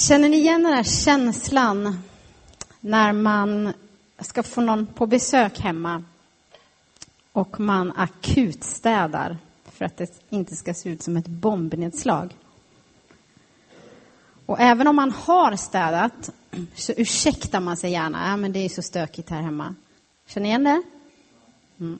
Känner 0.00 0.28
ni 0.28 0.36
igen 0.36 0.62
den 0.62 0.72
här 0.72 0.82
känslan 0.82 2.02
när 2.80 3.12
man 3.12 3.72
ska 4.18 4.42
få 4.42 4.60
någon 4.60 4.86
på 4.86 5.06
besök 5.06 5.60
hemma 5.60 6.04
och 7.32 7.60
man 7.60 7.92
akutstädar 7.96 9.38
för 9.72 9.84
att 9.84 9.96
det 9.96 10.10
inte 10.30 10.56
ska 10.56 10.74
se 10.74 10.88
ut 10.88 11.02
som 11.02 11.16
ett 11.16 11.26
bombnedslag? 11.26 12.36
Och 14.46 14.60
även 14.60 14.86
om 14.86 14.96
man 14.96 15.10
har 15.10 15.56
städat 15.56 16.30
så 16.74 16.92
ursäktar 16.96 17.60
man 17.60 17.76
sig 17.76 17.90
gärna. 17.90 18.28
Ja, 18.28 18.36
men 18.36 18.52
det 18.52 18.58
är 18.58 18.68
så 18.68 18.82
stökigt 18.82 19.30
här 19.30 19.42
hemma. 19.42 19.74
Känner 20.26 20.42
ni 20.42 20.48
igen 20.48 20.64
det? 20.64 20.82
Mm. 21.80 21.98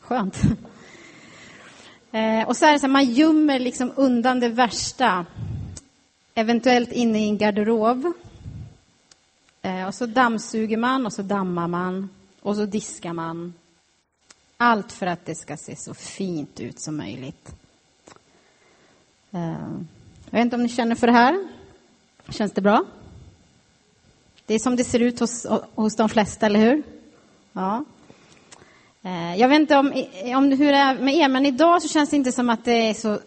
Skönt. 0.00 0.42
Eh, 2.12 2.48
och 2.48 2.56
så 2.56 2.66
är 2.66 2.72
det 2.72 2.78
så 2.78 2.86
här, 2.86 2.92
man 2.92 3.04
gömmer 3.04 3.58
liksom 3.58 3.92
undan 3.96 4.40
det 4.40 4.48
värsta. 4.48 5.26
Eventuellt 6.36 6.92
inne 6.92 7.18
i 7.18 7.28
en 7.28 7.38
garderob. 7.38 8.12
Eh, 9.62 9.86
och 9.86 9.94
så 9.94 10.06
dammsuger 10.06 10.76
man 10.76 11.06
och 11.06 11.12
så 11.12 11.22
dammar 11.22 11.68
man 11.68 12.08
och 12.40 12.56
så 12.56 12.66
diskar 12.66 13.12
man. 13.12 13.54
Allt 14.56 14.92
för 14.92 15.06
att 15.06 15.26
det 15.26 15.34
ska 15.34 15.56
se 15.56 15.76
så 15.76 15.94
fint 15.94 16.60
ut 16.60 16.80
som 16.80 16.96
möjligt. 16.96 17.54
Eh, 19.30 19.70
jag 20.30 20.38
vet 20.38 20.40
inte 20.40 20.56
om 20.56 20.62
ni 20.62 20.68
känner 20.68 20.94
för 20.94 21.06
det 21.06 21.12
här. 21.12 21.48
Känns 22.28 22.52
det 22.52 22.60
bra? 22.60 22.84
Det 24.46 24.54
är 24.54 24.58
som 24.58 24.76
det 24.76 24.84
ser 24.84 25.00
ut 25.00 25.20
hos, 25.20 25.46
hos 25.74 25.96
de 25.96 26.08
flesta, 26.08 26.46
eller 26.46 26.60
hur? 26.60 26.82
Ja. 27.52 27.84
Eh, 29.02 29.36
jag 29.36 29.48
vet 29.48 29.60
inte 29.60 29.76
om, 29.76 29.86
om 30.36 30.52
hur 30.52 30.72
det 30.72 30.78
är 30.78 30.98
med 30.98 31.14
er, 31.14 31.28
men 31.28 31.46
idag 31.46 31.82
så 31.82 31.88
känns 31.88 32.10
det 32.10 32.16
inte 32.16 32.32
som 32.32 32.50
att 32.50 32.64
det 32.64 32.90
är 32.90 32.94
så 32.94 33.20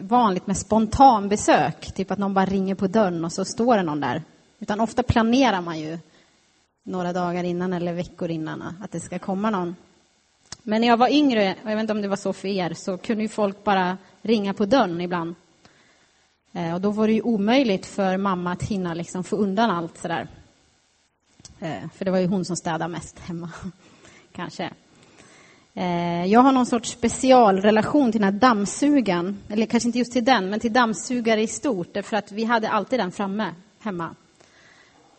vanligt 0.00 0.46
med 0.46 0.56
spontanbesök. 0.56 1.94
Typ 1.94 2.10
att 2.10 2.18
någon 2.18 2.34
bara 2.34 2.44
ringer 2.44 2.74
på 2.74 2.86
dörren 2.86 3.24
och 3.24 3.32
så 3.32 3.44
står 3.44 3.76
det 3.76 3.82
någon 3.82 4.00
där. 4.00 4.22
Utan 4.58 4.80
ofta 4.80 5.02
planerar 5.02 5.60
man 5.60 5.78
ju 5.80 5.98
några 6.82 7.12
dagar 7.12 7.44
innan 7.44 7.72
eller 7.72 7.92
veckor 7.92 8.30
innan 8.30 8.62
att 8.62 8.92
det 8.92 9.00
ska 9.00 9.18
komma 9.18 9.50
någon. 9.50 9.76
Men 10.62 10.80
när 10.80 10.88
jag 10.88 10.96
var 10.96 11.08
yngre, 11.08 11.54
och 11.64 11.70
jag 11.70 11.76
vet 11.76 11.80
inte 11.80 11.92
om 11.92 12.02
det 12.02 12.08
var 12.08 12.16
så 12.16 12.32
för 12.32 12.48
er, 12.48 12.74
så 12.74 12.98
kunde 12.98 13.22
ju 13.22 13.28
folk 13.28 13.64
bara 13.64 13.98
ringa 14.22 14.54
på 14.54 14.66
dörren 14.66 15.00
ibland. 15.00 15.34
Eh, 16.52 16.74
och 16.74 16.80
då 16.80 16.90
var 16.90 17.06
det 17.06 17.12
ju 17.12 17.22
omöjligt 17.22 17.86
för 17.86 18.16
mamma 18.16 18.52
att 18.52 18.62
hinna 18.62 18.94
liksom 18.94 19.24
få 19.24 19.36
undan 19.36 19.70
allt 19.70 19.98
sådär. 19.98 20.28
Eh, 21.60 21.90
för 21.94 22.04
det 22.04 22.10
var 22.10 22.18
ju 22.18 22.26
hon 22.26 22.44
som 22.44 22.56
städade 22.56 22.88
mest 22.88 23.18
hemma, 23.18 23.50
kanske. 24.32 24.70
Eh, 25.76 26.26
jag 26.26 26.40
har 26.40 26.52
någon 26.52 26.66
sorts 26.66 26.90
specialrelation 26.90 28.12
till 28.12 28.20
den 28.20 28.32
här 28.32 28.40
dammsugaren. 28.40 29.38
eller 29.48 29.66
kanske 29.66 29.88
inte 29.88 29.98
just 29.98 30.12
till 30.12 30.24
den, 30.24 30.50
men 30.50 30.60
till 30.60 30.72
dammsugare 30.72 31.42
i 31.42 31.46
stort, 31.46 31.88
därför 31.92 32.16
att 32.16 32.32
vi 32.32 32.44
hade 32.44 32.68
alltid 32.68 32.98
den 32.98 33.12
framme 33.12 33.50
hemma. 33.80 34.14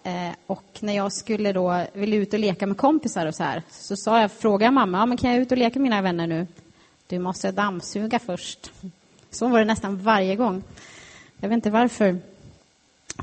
Eh, 0.04 0.32
och 0.48 0.64
när 0.80 0.94
jag 0.96 1.14
skulle 1.14 1.54
då, 1.54 1.86
ville 1.94 2.16
ut 2.16 2.34
och 2.34 2.40
leka 2.40 2.68
med 2.68 2.78
kompisar 2.78 3.26
och 3.26 3.36
så 3.36 3.44
här, 3.44 3.64
så 3.70 3.96
sa 3.96 4.22
jag, 4.22 4.32
frågade 4.32 4.72
mamma, 4.72 4.98
ja, 4.98 5.06
men 5.06 5.18
kan 5.18 5.32
jag 5.32 5.42
ut 5.42 5.52
och 5.52 5.58
leka 5.58 5.80
med 5.80 5.84
mina 5.84 6.02
vänner 6.02 6.28
nu? 6.28 6.48
Du 7.08 7.20
måste 7.20 7.52
dammsuga 7.52 8.20
först. 8.20 8.72
Så 9.32 9.48
var 9.48 9.60
det 9.60 9.66
nästan 9.66 9.98
varje 9.98 10.36
gång. 10.36 10.64
Jag 11.40 11.50
vet 11.50 11.56
inte 11.56 11.70
varför 11.70 12.18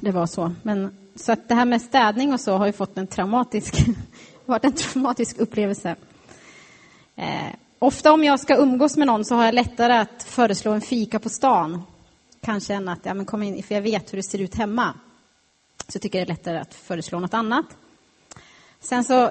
det 0.00 0.10
var 0.10 0.26
så. 0.26 0.52
Men, 0.62 0.96
så 1.14 1.32
att 1.32 1.48
det 1.48 1.54
här 1.54 1.64
med 1.64 1.82
städning 1.82 2.32
och 2.32 2.40
så 2.40 2.56
har 2.56 2.66
ju 2.66 2.72
fått 2.72 2.98
en 2.98 3.06
traumatisk, 3.06 3.74
varit 4.46 4.64
en 4.64 4.72
traumatisk 4.72 5.38
upplevelse. 5.38 5.96
Eh, 7.16 7.54
ofta 7.78 8.12
om 8.12 8.24
jag 8.24 8.40
ska 8.40 8.56
umgås 8.56 8.96
med 8.96 9.06
någon 9.06 9.24
så 9.24 9.34
har 9.34 9.44
jag 9.44 9.54
lättare 9.54 9.92
att 9.92 10.22
föreslå 10.22 10.72
en 10.72 10.80
fika 10.80 11.18
på 11.18 11.28
stan. 11.28 11.82
Kanske 12.40 12.74
än 12.74 12.88
att, 12.88 13.06
ja 13.06 13.14
men 13.14 13.26
kom 13.26 13.42
in, 13.42 13.62
för 13.62 13.74
jag 13.74 13.82
vet 13.82 14.12
hur 14.12 14.16
det 14.16 14.22
ser 14.22 14.38
ut 14.38 14.54
hemma. 14.54 14.94
Så 15.88 15.98
tycker 15.98 16.18
jag 16.18 16.28
det 16.28 16.32
är 16.32 16.34
lättare 16.34 16.58
att 16.58 16.74
föreslå 16.74 17.20
något 17.20 17.34
annat. 17.34 17.66
Sen 18.80 19.04
så, 19.04 19.30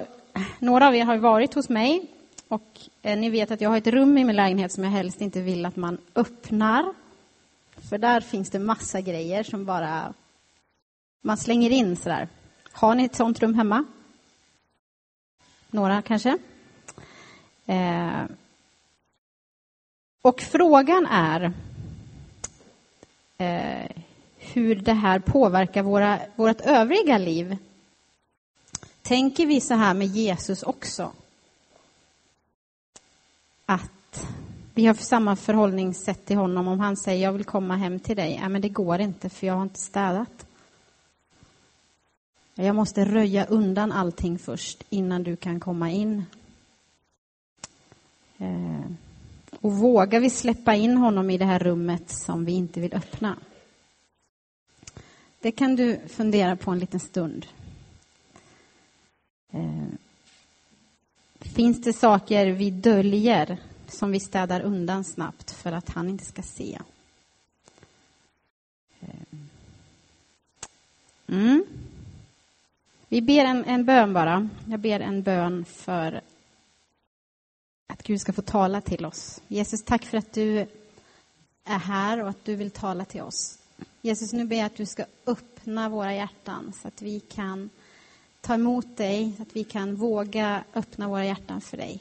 några 0.60 0.88
av 0.88 0.96
er 0.96 1.06
har 1.06 1.18
varit 1.18 1.54
hos 1.54 1.70
mig 1.70 2.08
och 2.48 2.80
eh, 3.02 3.18
ni 3.18 3.30
vet 3.30 3.52
att 3.52 3.62
jag 3.62 3.70
har 3.70 3.78
ett 3.78 3.88
rum 3.88 4.18
i 4.18 4.24
min 4.24 4.36
lägenhet 4.36 4.72
som 4.72 4.84
jag 4.84 4.92
helst 4.92 5.22
inte 5.22 5.42
vill 5.42 5.66
att 5.66 5.76
man 5.76 5.98
öppnar. 6.16 6.94
För 7.90 7.98
där 7.98 8.22
finns 8.22 8.50
det 8.50 8.60
massa 8.60 9.02
grejer 9.02 9.44
som 9.44 9.66
bara 9.66 10.14
man 11.22 11.38
slänger 11.38 11.70
in 11.70 11.96
sådär. 11.96 12.28
Har 12.72 12.96
ni 12.96 13.06
ett 13.06 13.16
sånt 13.16 13.40
rum 13.40 13.54
hemma? 13.54 13.86
Några 15.70 16.02
kanske? 16.02 16.38
Eh. 17.72 18.24
Och 20.22 20.42
frågan 20.42 21.06
är 21.06 21.54
eh, 23.38 23.92
hur 24.38 24.76
det 24.76 24.94
här 24.94 25.20
påverkar 25.20 25.84
våra, 25.84 26.20
vårt 26.36 26.62
övriga 26.62 27.18
liv. 27.18 27.58
Tänker 29.02 29.46
vi 29.46 29.62
så 29.62 29.74
här 29.74 29.94
med 29.94 30.08
Jesus 30.08 30.64
också? 30.64 31.12
Att 33.66 34.28
vi 34.74 34.86
har 34.86 34.94
samma 34.94 35.36
förhållningssätt 35.36 36.26
till 36.26 36.38
honom. 36.38 36.68
Om 36.68 36.80
han 36.80 36.98
säger 36.98 37.24
jag 37.24 37.34
vill 37.34 37.44
komma 37.44 37.76
hem 37.76 38.00
till 38.00 38.16
dig, 38.16 38.40
ja, 38.42 38.50
men 38.50 38.62
det 38.62 38.70
går 38.70 39.00
inte 39.00 39.30
för 39.30 39.48
jag 39.48 39.54
har 39.54 39.64
inte 39.64 39.80
städat. 39.80 40.46
Jag 42.56 42.76
måste 42.76 43.06
röja 43.06 43.46
undan 43.46 43.92
allting 43.92 44.40
först 44.40 44.84
innan 44.90 45.24
du 45.24 45.36
kan 45.36 45.60
komma 45.60 45.92
in. 45.92 46.26
Eh, 48.42 48.92
och 49.62 49.72
vågar 49.72 50.20
vi 50.20 50.30
släppa 50.30 50.76
in 50.76 50.98
honom 50.98 51.30
i 51.30 51.38
det 51.38 51.46
här 51.46 51.60
rummet 51.60 52.10
som 52.10 52.46
vi 52.46 52.52
inte 52.52 52.80
vill 52.80 52.94
öppna? 52.94 53.38
Det 55.40 55.52
kan 55.52 55.76
du 55.76 56.00
fundera 56.08 56.56
på 56.56 56.72
en 56.72 56.80
liten 56.80 57.00
stund. 57.00 57.46
Eh, 59.52 59.88
finns 61.40 61.82
det 61.82 61.94
saker 61.94 62.46
vi 62.46 62.72
döljer 62.72 63.58
som 63.88 64.12
vi 64.12 64.20
städar 64.20 64.62
undan 64.62 65.04
snabbt 65.04 65.52
för 65.52 65.72
att 65.72 65.90
han 65.90 66.10
inte 66.10 66.26
ska 66.26 66.42
se. 66.42 66.80
Eh, 69.00 69.38
mm. 71.28 71.64
Vi 73.08 73.22
ber 73.22 73.46
en, 73.46 73.66
en 73.66 73.86
bön 73.86 74.14
bara. 74.14 74.50
Jag 74.66 74.80
ber 74.80 75.00
en 75.00 75.24
bön 75.24 75.66
för 75.66 76.22
att 78.02 78.08
Gud 78.08 78.22
ska 78.22 78.34
få 78.34 78.42
tala 78.42 78.82
till 78.82 79.06
oss. 79.06 79.42
Jesus, 79.48 79.84
tack 79.84 80.06
för 80.06 80.18
att 80.18 80.34
du 80.34 80.68
är 81.64 81.78
här 81.78 82.24
och 82.24 82.30
att 82.30 82.46
du 82.46 82.56
vill 82.56 82.72
tala 82.72 83.06
till 83.06 83.22
oss. 83.22 83.60
Jesus, 84.02 84.34
nu 84.34 84.46
ber 84.46 84.56
jag 84.56 84.66
att 84.66 84.76
du 84.76 84.86
ska 84.86 85.06
öppna 85.26 85.90
våra 85.90 86.14
hjärtan 86.14 86.74
så 86.82 86.88
att 86.88 87.02
vi 87.02 87.20
kan 87.20 87.70
ta 88.42 88.54
emot 88.54 88.98
dig, 88.98 89.34
så 89.38 89.44
att 89.44 89.56
vi 89.56 89.64
kan 89.64 89.96
våga 89.96 90.64
öppna 90.74 91.08
våra 91.08 91.26
hjärtan 91.26 91.62
för 91.62 91.78
dig. 91.78 92.00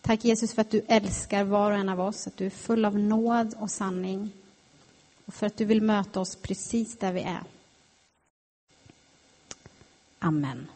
Tack 0.00 0.24
Jesus 0.24 0.54
för 0.54 0.62
att 0.62 0.70
du 0.70 0.82
älskar 0.88 1.44
var 1.44 1.72
och 1.72 1.78
en 1.78 1.88
av 1.88 2.00
oss, 2.00 2.26
att 2.26 2.36
du 2.36 2.46
är 2.46 2.50
full 2.50 2.84
av 2.84 2.98
nåd 2.98 3.54
och 3.58 3.70
sanning 3.70 4.30
och 5.24 5.34
för 5.34 5.46
att 5.46 5.56
du 5.56 5.64
vill 5.64 5.82
möta 5.82 6.20
oss 6.20 6.36
precis 6.36 6.98
där 6.98 7.12
vi 7.12 7.20
är. 7.20 7.42
Amen. 10.18 10.66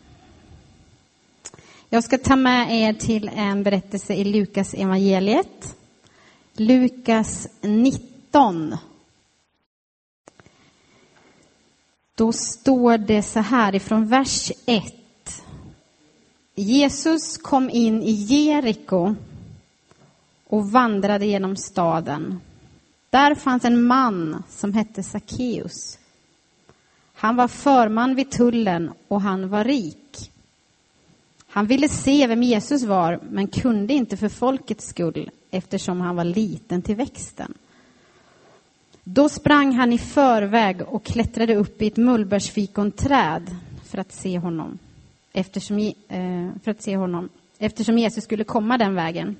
Jag 1.94 2.04
ska 2.04 2.18
ta 2.18 2.36
med 2.36 2.82
er 2.82 2.92
till 2.92 3.30
en 3.34 3.62
berättelse 3.62 4.14
i 4.14 4.24
Lukas 4.24 4.74
evangeliet. 4.74 5.76
Lukas 6.52 7.48
19. 7.60 8.76
Då 12.14 12.32
står 12.32 12.98
det 12.98 13.22
så 13.22 13.40
här 13.40 13.74
ifrån 13.74 14.08
vers 14.08 14.52
1 14.66 14.94
Jesus 16.54 17.38
kom 17.38 17.70
in 17.70 18.02
i 18.02 18.12
Jeriko 18.12 19.14
och 20.46 20.70
vandrade 20.70 21.26
genom 21.26 21.56
staden. 21.56 22.40
Där 23.10 23.34
fanns 23.34 23.64
en 23.64 23.86
man 23.86 24.42
som 24.48 24.72
hette 24.72 25.02
Sackeus. 25.02 25.98
Han 27.14 27.36
var 27.36 27.48
förman 27.48 28.14
vid 28.14 28.30
tullen 28.30 28.90
och 29.08 29.20
han 29.20 29.48
var 29.48 29.64
rik. 29.64 30.30
Han 31.54 31.66
ville 31.66 31.88
se 31.88 32.26
vem 32.26 32.42
Jesus 32.42 32.82
var, 32.82 33.20
men 33.30 33.46
kunde 33.46 33.94
inte 33.94 34.16
för 34.16 34.28
folkets 34.28 34.86
skull 34.86 35.30
eftersom 35.50 36.00
han 36.00 36.16
var 36.16 36.24
liten 36.24 36.82
till 36.82 36.96
växten. 36.96 37.54
Då 39.04 39.28
sprang 39.28 39.72
han 39.72 39.92
i 39.92 39.98
förväg 39.98 40.82
och 40.82 41.04
klättrade 41.04 41.56
upp 41.56 41.82
i 41.82 41.86
ett 41.86 41.96
mullbärsfikonträd 41.96 43.56
för 43.84 43.98
att 43.98 44.12
se 44.12 44.38
honom 44.38 44.78
eftersom, 45.32 45.78
eh, 45.78 46.48
för 46.64 46.70
att 46.70 46.82
se 46.82 46.96
honom, 46.96 47.28
eftersom 47.58 47.98
Jesus 47.98 48.24
skulle 48.24 48.44
komma 48.44 48.78
den 48.78 48.94
vägen. 48.94 49.36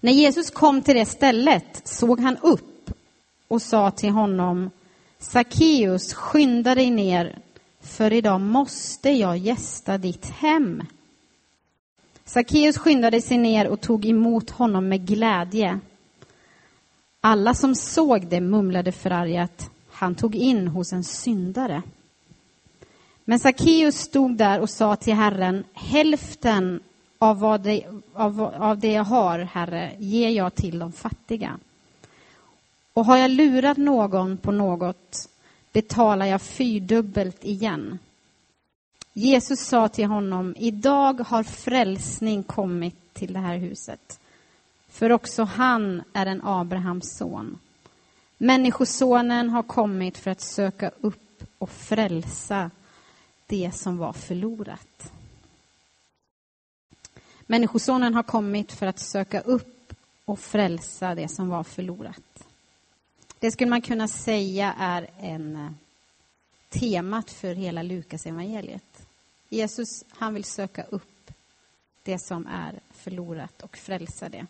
När 0.00 0.12
Jesus 0.12 0.50
kom 0.50 0.82
till 0.82 0.96
det 0.96 1.06
stället 1.06 1.82
såg 1.84 2.20
han 2.20 2.36
upp 2.36 2.90
och 3.48 3.62
sa 3.62 3.90
till 3.90 4.10
honom 4.10 4.70
Sackeus, 5.18 6.14
skynda 6.14 6.74
dig 6.74 6.90
ner, 6.90 7.38
för 7.80 8.12
idag 8.12 8.40
måste 8.40 9.10
jag 9.10 9.38
gästa 9.38 9.98
ditt 9.98 10.26
hem. 10.30 10.82
Sackeus 12.24 12.78
skyndade 12.78 13.20
sig 13.20 13.38
ner 13.38 13.68
och 13.68 13.80
tog 13.80 14.06
emot 14.06 14.50
honom 14.50 14.88
med 14.88 15.06
glädje. 15.06 15.80
Alla 17.20 17.54
som 17.54 17.74
såg 17.74 18.26
det 18.26 18.40
mumlade 18.40 18.92
förargat, 18.92 19.70
han 19.90 20.14
tog 20.14 20.34
in 20.34 20.68
hos 20.68 20.92
en 20.92 21.04
syndare. 21.04 21.82
Men 23.24 23.38
Sackeus 23.38 23.98
stod 23.98 24.36
där 24.36 24.60
och 24.60 24.70
sa 24.70 24.96
till 24.96 25.14
Herren, 25.14 25.64
hälften 25.72 26.80
av, 27.18 27.40
vad 27.40 27.60
det, 27.60 27.84
av, 28.12 28.42
av 28.42 28.78
det 28.78 28.92
jag 28.92 29.04
har, 29.04 29.38
Herre, 29.38 29.92
ger 29.98 30.30
jag 30.30 30.54
till 30.54 30.78
de 30.78 30.92
fattiga. 30.92 31.58
Och 32.92 33.04
har 33.04 33.16
jag 33.16 33.30
lurat 33.30 33.76
någon 33.76 34.36
på 34.36 34.52
något 34.52 35.28
betalar 35.72 36.26
jag 36.26 36.42
fyrdubbelt 36.42 37.44
igen. 37.44 37.98
Jesus 39.12 39.60
sa 39.60 39.88
till 39.88 40.06
honom, 40.06 40.54
idag 40.58 41.20
har 41.20 41.42
frälsning 41.42 42.42
kommit 42.42 43.14
till 43.14 43.32
det 43.32 43.38
här 43.38 43.56
huset. 43.56 44.20
För 44.88 45.12
också 45.12 45.44
han 45.44 46.02
är 46.12 46.26
en 46.26 46.40
Abrahams 46.44 47.16
son. 47.16 47.58
Människosonen 48.38 49.50
har 49.50 49.62
kommit 49.62 50.18
för 50.18 50.30
att 50.30 50.40
söka 50.40 50.90
upp 51.00 51.44
och 51.58 51.70
frälsa 51.70 52.70
det 53.46 53.74
som 53.74 53.98
var 53.98 54.12
förlorat. 54.12 55.12
Människosonen 57.46 58.14
har 58.14 58.22
kommit 58.22 58.72
för 58.72 58.86
att 58.86 58.98
söka 58.98 59.40
upp 59.40 59.94
och 60.24 60.38
frälsa 60.38 61.14
det 61.14 61.28
som 61.28 61.48
var 61.48 61.64
förlorat. 61.64 62.46
Det 63.40 63.50
skulle 63.50 63.70
man 63.70 63.82
kunna 63.82 64.08
säga 64.08 64.74
är 64.78 65.10
en 65.20 65.56
eh, 65.56 65.70
temat 66.68 67.30
för 67.30 67.54
hela 67.54 67.82
Lukas 67.82 68.26
evangeliet. 68.26 69.06
Jesus, 69.48 70.04
han 70.08 70.34
vill 70.34 70.44
söka 70.44 70.84
upp 70.84 71.30
det 72.02 72.18
som 72.18 72.46
är 72.46 72.80
förlorat 72.90 73.62
och 73.62 73.76
frälsa 73.76 74.28
det. 74.28 74.46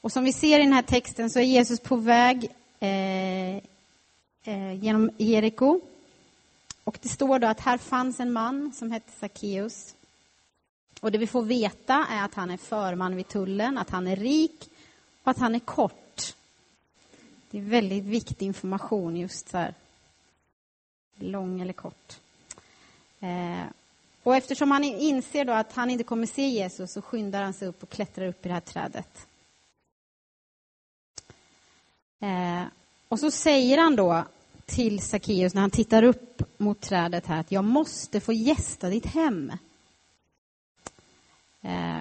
Och 0.00 0.12
som 0.12 0.24
vi 0.24 0.32
ser 0.32 0.58
i 0.58 0.62
den 0.62 0.72
här 0.72 0.82
texten 0.82 1.30
så 1.30 1.38
är 1.38 1.42
Jesus 1.42 1.80
på 1.80 1.96
väg 1.96 2.50
eh, 2.80 3.56
eh, 4.44 4.72
genom 4.84 5.10
Jeriko. 5.16 5.80
Och 6.84 6.98
det 7.02 7.08
står 7.08 7.38
då 7.38 7.46
att 7.46 7.60
här 7.60 7.78
fanns 7.78 8.20
en 8.20 8.32
man 8.32 8.72
som 8.72 8.92
hette 8.92 9.12
Sackeus. 9.20 9.94
Och 11.00 11.12
det 11.12 11.18
vi 11.18 11.26
får 11.26 11.42
veta 11.42 12.06
är 12.10 12.24
att 12.24 12.34
han 12.34 12.50
är 12.50 12.56
förman 12.56 13.16
vid 13.16 13.28
tullen, 13.28 13.78
att 13.78 13.90
han 13.90 14.06
är 14.06 14.16
rik 14.16 14.70
och 15.22 15.30
att 15.30 15.38
han 15.38 15.54
är 15.54 15.60
kort. 15.60 16.07
Det 17.50 17.58
är 17.58 17.62
väldigt 17.62 18.04
viktig 18.04 18.46
information 18.46 19.16
just 19.16 19.48
så 19.48 19.58
här. 19.58 19.74
Lång 21.16 21.60
eller 21.60 21.72
kort. 21.72 22.20
Eh, 23.20 23.64
och 24.22 24.36
eftersom 24.36 24.70
han 24.70 24.84
inser 24.84 25.44
då 25.44 25.52
att 25.52 25.72
han 25.72 25.90
inte 25.90 26.04
kommer 26.04 26.26
se 26.26 26.48
Jesus 26.48 26.92
så 26.92 27.02
skyndar 27.02 27.42
han 27.42 27.52
sig 27.52 27.68
upp 27.68 27.82
och 27.82 27.88
klättrar 27.88 28.26
upp 28.26 28.46
i 28.46 28.48
det 28.48 28.54
här 28.54 28.60
trädet. 28.60 29.26
Eh, 32.20 32.62
och 33.08 33.20
så 33.20 33.30
säger 33.30 33.78
han 33.78 33.96
då 33.96 34.24
till 34.66 35.00
Sackeus 35.02 35.54
när 35.54 35.60
han 35.60 35.70
tittar 35.70 36.02
upp 36.02 36.42
mot 36.58 36.80
trädet 36.80 37.26
här 37.26 37.40
att 37.40 37.52
jag 37.52 37.64
måste 37.64 38.20
få 38.20 38.32
gästa 38.32 38.88
ditt 38.88 39.06
hem. 39.06 39.52
Eh, 41.62 42.00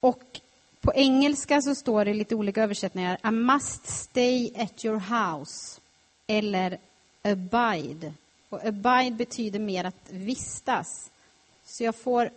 och 0.00 0.40
på 0.80 0.92
engelska 0.94 1.62
så 1.62 1.74
står 1.74 2.04
det 2.04 2.14
lite 2.14 2.34
olika 2.34 2.62
översättningar. 2.62 3.18
I 3.24 3.30
must 3.30 3.86
stay 3.86 4.52
at 4.56 4.84
your 4.84 4.98
house. 4.98 5.80
Eller 6.26 6.78
abide. 7.22 8.12
Och 8.48 8.64
abide 8.64 9.16
betyder 9.16 9.58
mer 9.58 9.84
att 9.84 10.10
vistas. 10.10 11.10
Så 11.64 11.84
jag 11.84 11.94
får 11.96 12.30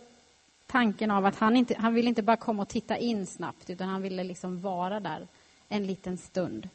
tanken 0.66 1.10
av 1.10 1.26
att 1.26 1.36
han, 1.36 1.56
inte, 1.56 1.74
han 1.78 1.94
vill 1.94 2.08
inte 2.08 2.22
bara 2.22 2.36
komma 2.36 2.62
och 2.62 2.68
titta 2.68 2.96
in 2.96 3.26
snabbt, 3.26 3.70
utan 3.70 3.88
han 3.88 4.02
ville 4.02 4.24
liksom 4.24 4.60
vara 4.60 5.00
där 5.00 5.26
en 5.68 5.86
liten 5.86 6.18
stund 6.18 6.68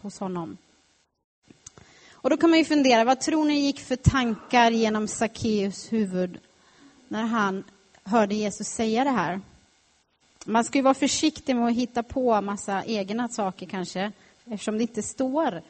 hos 0.00 0.18
honom. 0.18 0.56
Och 2.12 2.30
då 2.30 2.36
kan 2.36 2.50
man 2.50 2.58
ju 2.58 2.64
fundera, 2.64 3.04
vad 3.04 3.20
tror 3.20 3.44
ni 3.44 3.60
gick 3.60 3.80
för 3.80 3.96
tankar 3.96 4.70
genom 4.70 5.08
Sackeus 5.08 5.92
huvud 5.92 6.38
när 7.08 7.22
han 7.22 7.64
hörde 8.04 8.34
Jesus 8.34 8.66
säga 8.66 9.04
det 9.04 9.10
här? 9.10 9.40
Man 10.46 10.64
ska 10.64 10.78
ju 10.78 10.82
vara 10.82 10.94
försiktig 10.94 11.56
med 11.56 11.66
att 11.66 11.74
hitta 11.74 12.02
på 12.02 12.40
massa 12.40 12.84
egna 12.84 13.28
saker 13.28 13.66
kanske, 13.66 14.12
eftersom 14.44 14.76
det 14.76 14.82
inte 14.82 15.02
står. 15.02 15.62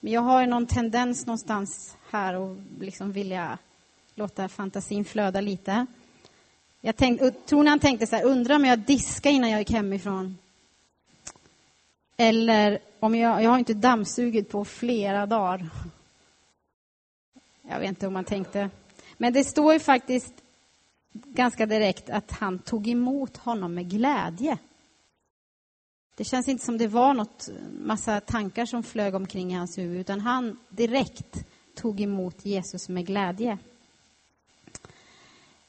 Men 0.00 0.12
jag 0.12 0.20
har 0.20 0.40
ju 0.40 0.46
någon 0.46 0.66
tendens 0.66 1.26
någonstans 1.26 1.96
här 2.10 2.34
och 2.34 2.56
liksom 2.80 3.12
vilja 3.12 3.58
låta 4.14 4.48
fantasin 4.48 5.04
flöda 5.04 5.40
lite. 5.40 5.86
Jag 6.80 6.96
tänk, 6.96 7.46
tror 7.46 7.62
ni 7.62 7.70
han 7.70 7.78
tänkte 7.78 8.06
så 8.06 8.16
här, 8.16 8.24
undrar 8.24 8.56
om 8.56 8.64
jag 8.64 8.78
diskade 8.78 9.34
innan 9.34 9.50
jag 9.50 9.60
gick 9.60 9.70
hemifrån? 9.70 10.38
Eller 12.16 12.78
om 13.00 13.14
jag, 13.14 13.42
jag 13.42 13.50
har 13.50 13.58
inte 13.58 13.74
dammsugit 13.74 14.50
på 14.50 14.64
flera 14.64 15.26
dagar. 15.26 15.70
Jag 17.62 17.80
vet 17.80 17.88
inte 17.88 18.06
hur 18.06 18.12
man 18.12 18.24
tänkte. 18.24 18.70
Men 19.16 19.32
det 19.32 19.44
står 19.44 19.72
ju 19.72 19.80
faktiskt 19.80 20.32
ganska 21.14 21.66
direkt 21.66 22.10
att 22.10 22.32
han 22.32 22.58
tog 22.58 22.88
emot 22.88 23.36
honom 23.36 23.74
med 23.74 23.90
glädje. 23.90 24.58
Det 26.16 26.24
känns 26.24 26.48
inte 26.48 26.64
som 26.64 26.78
det 26.78 26.88
var 26.88 27.14
något 27.14 27.48
massa 27.80 28.20
tankar 28.20 28.66
som 28.66 28.82
flög 28.82 29.14
omkring 29.14 29.52
i 29.52 29.54
hans 29.54 29.78
huvud, 29.78 30.00
utan 30.00 30.20
han 30.20 30.58
direkt 30.68 31.46
tog 31.74 32.00
emot 32.00 32.44
Jesus 32.44 32.88
med 32.88 33.06
glädje. 33.06 33.58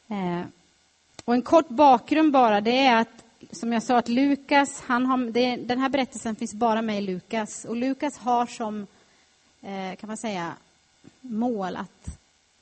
Eh, 0.07 0.41
och 1.25 1.33
en 1.33 1.41
kort 1.41 1.69
bakgrund 1.69 2.31
bara, 2.31 2.61
det 2.61 2.79
är 2.79 3.01
att 3.01 3.25
som 3.51 3.73
jag 3.73 3.83
sa, 3.83 3.97
att 3.97 4.09
Lukas, 4.09 4.81
han 4.81 5.05
har, 5.05 5.31
det, 5.31 5.55
den 5.55 5.79
här 5.79 5.89
berättelsen 5.89 6.35
finns 6.35 6.53
bara 6.53 6.81
med 6.81 6.97
i 6.97 7.01
Lukas. 7.01 7.65
Och 7.65 7.75
Lukas 7.75 8.17
har 8.17 8.45
som, 8.45 8.87
eh, 9.61 9.95
kan 9.95 10.07
man 10.07 10.17
säga, 10.17 10.53
mål 11.21 11.75
att, 11.75 12.19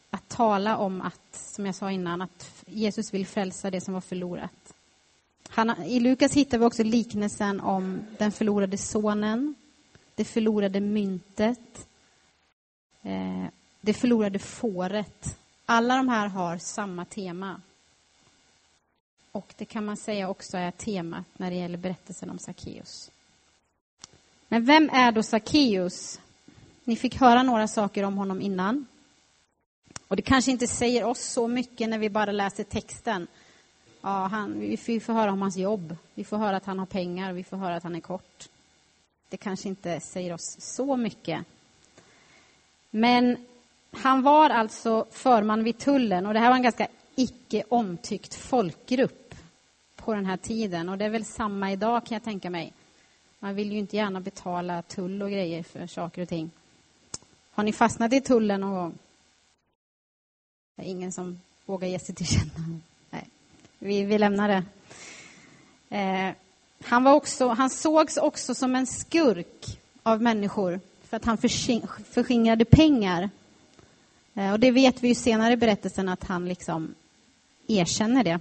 att 0.10 0.30
tala 0.30 0.78
om 0.78 1.02
att, 1.02 1.36
som 1.56 1.66
jag 1.66 1.76
sa 1.76 1.92
innan, 1.92 2.22
att 2.22 2.53
Jesus 2.74 3.14
vill 3.14 3.28
frälsa 3.28 3.72
det 3.72 3.82
som 3.82 3.94
var 3.94 4.02
förlorat. 4.02 4.74
Han, 5.50 5.84
I 5.84 6.00
Lukas 6.00 6.34
hittar 6.34 6.58
vi 6.58 6.66
också 6.66 6.84
liknelsen 6.84 7.60
om 7.60 8.02
den 8.18 8.32
förlorade 8.32 8.78
sonen, 8.78 9.56
det 10.16 10.26
förlorade 10.26 10.80
myntet, 10.80 11.88
eh, 13.02 13.46
det 13.82 13.94
förlorade 13.94 14.40
fåret. 14.40 15.38
Alla 15.66 15.96
de 15.96 16.10
här 16.10 16.28
har 16.28 16.58
samma 16.58 17.06
tema. 17.06 17.62
Och 19.32 19.54
det 19.58 19.66
kan 19.66 19.86
man 19.86 19.98
säga 19.98 20.30
också 20.30 20.58
är 20.58 20.72
temat 20.72 21.26
när 21.34 21.52
det 21.52 21.58
gäller 21.58 21.78
berättelsen 21.78 22.30
om 22.30 22.40
Sackeus. 22.40 23.12
Men 24.48 24.66
vem 24.66 24.90
är 24.90 25.12
då 25.12 25.24
Sackeus? 25.24 26.20
Ni 26.84 26.96
fick 26.96 27.16
höra 27.16 27.44
några 27.44 27.68
saker 27.68 28.04
om 28.04 28.18
honom 28.18 28.42
innan. 28.42 28.86
Och 30.08 30.16
det 30.16 30.22
kanske 30.22 30.52
inte 30.52 30.68
säger 30.68 31.04
oss 31.04 31.20
så 31.20 31.48
mycket 31.48 31.90
när 31.90 31.98
vi 31.98 32.10
bara 32.10 32.32
läser 32.32 32.64
texten. 32.64 33.28
Ja, 34.02 34.10
han, 34.10 34.60
vi 34.60 35.00
får 35.00 35.14
höra 35.14 35.32
om 35.32 35.42
hans 35.42 35.58
jobb. 35.58 35.96
Vi 36.14 36.24
får 36.24 36.38
höra 36.38 36.58
att 36.58 36.66
han 36.66 36.80
har 36.80 36.86
pengar. 36.86 37.34
Vi 37.34 37.44
får 37.44 37.58
höra 37.58 37.76
att 37.76 37.84
han 37.84 37.96
är 37.96 38.00
kort. 38.00 38.50
Det 39.30 39.38
kanske 39.38 39.70
inte 39.70 40.00
säger 40.00 40.34
oss 40.34 40.58
så 40.60 40.98
mycket. 40.98 41.46
Men 42.90 43.38
han 43.92 44.22
var 44.22 44.50
alltså 44.50 45.06
förman 45.12 45.64
vid 45.64 45.78
tullen 45.78 46.26
och 46.26 46.34
det 46.34 46.40
här 46.40 46.50
var 46.50 46.56
en 46.56 46.64
ganska 46.64 46.88
icke 47.16 47.64
omtyckt 47.70 48.34
folkgrupp 48.34 49.36
på 49.96 50.14
den 50.14 50.26
här 50.26 50.38
tiden. 50.38 50.90
Och 50.90 50.98
det 50.98 51.06
är 51.06 51.10
väl 51.10 51.26
samma 51.26 51.72
idag 51.72 52.06
kan 52.06 52.16
jag 52.16 52.24
tänka 52.24 52.50
mig. 52.50 52.74
Man 53.40 53.56
vill 53.56 53.72
ju 53.72 53.80
inte 53.80 53.96
gärna 53.96 54.20
betala 54.20 54.82
tull 54.82 55.22
och 55.22 55.32
grejer 55.32 55.64
för 55.64 55.88
saker 55.88 56.22
och 56.22 56.30
ting. 56.30 56.52
Har 57.52 57.64
ni 57.64 57.74
fastnat 57.74 58.14
i 58.14 58.22
tullen 58.22 58.62
någon 58.62 58.74
gång? 58.74 58.98
Det 60.76 60.84
är 60.84 60.88
ingen 60.88 61.12
som 61.12 61.40
vågar 61.66 61.88
ge 61.88 62.00
sig 62.00 62.16
till 62.16 62.28
känna. 62.28 62.80
Nej, 63.10 63.30
vi, 63.80 64.04
vi 64.04 64.18
lämnar 64.18 64.48
det. 64.48 64.64
Eh, 65.98 66.36
han, 66.84 67.04
var 67.04 67.14
också, 67.14 67.48
han 67.48 67.70
sågs 67.70 68.18
också 68.18 68.56
som 68.56 68.76
en 68.76 68.88
skurk 68.88 69.80
av 70.04 70.22
människor 70.22 70.80
för 71.04 71.18
att 71.18 71.26
han 71.26 71.38
förskingrade 72.12 72.66
pengar. 72.66 73.30
Eh, 74.34 74.52
och 74.52 74.60
det 74.60 74.72
vet 74.72 75.04
vi 75.04 75.08
ju 75.08 75.16
senare 75.16 75.54
i 75.54 75.58
berättelsen 75.58 76.10
att 76.10 76.24
han 76.24 76.46
liksom 76.46 76.96
erkänner 77.68 78.24
det. 78.24 78.40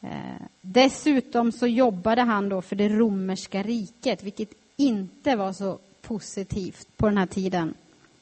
Eh, 0.00 0.42
dessutom 0.60 1.52
så 1.52 1.66
jobbade 1.66 2.22
han 2.22 2.48
då 2.48 2.62
för 2.62 2.76
det 2.76 2.88
romerska 2.88 3.62
riket, 3.62 4.22
vilket 4.22 4.52
inte 4.76 5.36
var 5.36 5.52
så 5.52 5.78
positivt 6.02 6.88
på 6.96 7.06
den 7.06 7.18
här 7.18 7.26
tiden. 7.26 7.74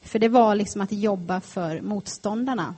För 0.07 0.19
det 0.19 0.29
var 0.29 0.55
liksom 0.55 0.81
att 0.81 0.91
jobba 0.91 1.41
för 1.41 1.81
motståndarna. 1.81 2.75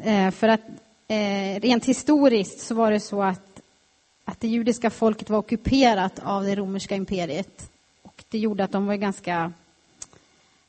Eh, 0.00 0.30
för 0.30 0.48
att 0.48 0.60
eh, 1.08 1.60
rent 1.60 1.84
historiskt 1.84 2.60
så 2.60 2.74
var 2.74 2.90
det 2.90 3.00
så 3.00 3.22
att, 3.22 3.60
att 4.24 4.40
det 4.40 4.48
judiska 4.48 4.90
folket 4.90 5.30
var 5.30 5.38
ockuperat 5.38 6.18
av 6.18 6.44
det 6.44 6.54
romerska 6.54 6.94
imperiet. 6.94 7.70
Och 8.02 8.24
det 8.28 8.38
gjorde 8.38 8.64
att 8.64 8.72
de 8.72 8.86
var 8.86 8.94
ganska 8.94 9.52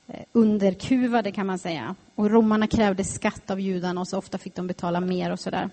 eh, 0.08 0.24
underkuvade 0.32 1.32
kan 1.32 1.48
man 1.48 1.60
säga. 1.60 1.96
Och 2.16 2.30
romarna 2.30 2.68
krävde 2.68 3.04
skatt 3.04 3.52
av 3.52 3.60
judarna 3.60 4.02
och 4.02 4.08
så 4.08 4.18
ofta 4.18 4.38
fick 4.38 4.56
de 4.56 4.68
betala 4.68 5.00
mer 5.00 5.32
och 5.32 5.40
sådär. 5.40 5.70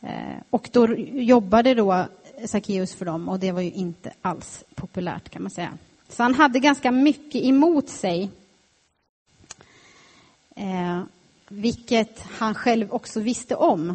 Eh, 0.00 0.36
och 0.50 0.68
då 0.72 0.96
jobbade 0.96 1.74
då 1.74 2.06
Sackeus 2.46 2.94
för 2.94 3.04
dem 3.04 3.28
och 3.28 3.38
det 3.38 3.52
var 3.52 3.60
ju 3.60 3.70
inte 3.70 4.12
alls 4.22 4.64
populärt 4.74 5.28
kan 5.28 5.42
man 5.42 5.50
säga. 5.50 5.78
Så 6.08 6.22
han 6.22 6.34
hade 6.34 6.58
ganska 6.58 6.90
mycket 6.90 7.44
emot 7.44 7.88
sig. 7.88 8.30
Eh, 10.56 11.02
vilket 11.48 12.20
han 12.20 12.54
själv 12.54 12.92
också 12.92 13.20
visste 13.20 13.56
om. 13.56 13.86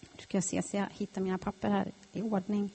Nu 0.00 0.22
ska 0.22 0.36
jag 0.36 0.44
se 0.44 0.62
så 0.62 0.76
jag 0.76 0.86
hittar 0.92 1.20
mina 1.20 1.38
papper 1.38 1.68
här 1.68 1.92
i 2.12 2.22
ordning. 2.22 2.70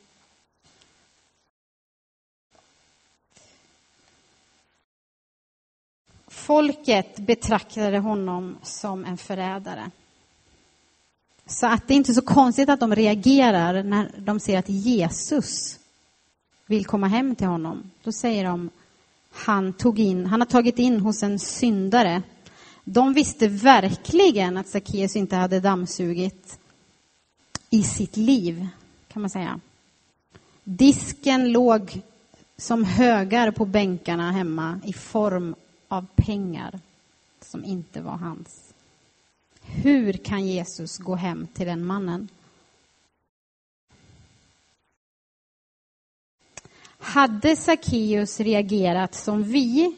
Folket 6.28 7.20
betraktade 7.20 8.00
honom 8.00 8.58
som 8.64 9.06
en 9.06 9.18
förrädare. 9.18 9.92
Så 11.46 11.68
att 11.68 11.88
det 11.88 11.94
är 11.94 11.96
inte 11.96 12.14
så 12.14 12.22
konstigt 12.22 12.70
att 12.70 12.80
de 12.80 12.96
reagerar 12.96 13.84
när 13.84 14.12
de 14.18 14.40
ser 14.40 14.60
att 14.60 14.70
Jesus 14.70 15.80
vill 16.74 16.86
komma 16.86 17.08
hem 17.08 17.36
till 17.36 17.48
honom. 17.48 17.92
Då 18.04 18.12
säger 18.12 18.44
de 18.44 18.70
han, 19.32 19.74
tog 19.74 20.00
in, 20.00 20.26
han 20.26 20.42
har 20.42 20.46
tagit 20.46 20.80
in 20.80 21.00
hos 21.00 21.24
en 21.24 21.40
syndare. 21.40 22.22
De 22.84 23.14
visste 23.14 23.48
verkligen 23.48 24.58
att 24.58 24.68
Sackeus 24.68 25.16
inte 25.16 25.36
hade 25.36 25.60
dammsugit 25.60 26.60
i 27.70 27.84
sitt 27.84 28.18
liv, 28.18 28.68
kan 29.08 29.22
man 29.22 29.30
säga. 29.30 29.60
Disken 30.64 31.52
låg 31.52 32.02
som 32.58 32.84
högar 32.84 33.52
på 33.52 33.66
bänkarna 33.66 34.32
hemma 34.32 34.80
i 34.86 34.94
form 34.94 35.56
av 35.88 36.06
pengar 36.16 36.80
som 37.42 37.66
inte 37.66 38.02
var 38.02 38.18
hans. 38.18 38.74
Hur 39.62 40.14
kan 40.14 40.48
Jesus 40.48 40.98
gå 40.98 41.16
hem 41.16 41.48
till 41.54 41.68
den 41.68 41.86
mannen? 41.86 42.30
Hade 47.04 47.56
Sackeus 47.56 48.40
reagerat 48.40 49.16
som 49.16 49.44
vi 49.44 49.96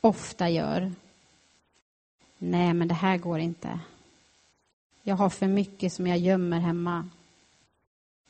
ofta 0.00 0.48
gör? 0.48 0.92
Nej, 2.38 2.74
men 2.74 2.88
det 2.88 2.94
här 2.94 3.18
går 3.18 3.38
inte. 3.38 3.80
Jag 5.02 5.16
har 5.16 5.30
för 5.30 5.46
mycket 5.46 5.92
som 5.92 6.06
jag 6.06 6.18
gömmer 6.18 6.60
hemma. 6.60 7.08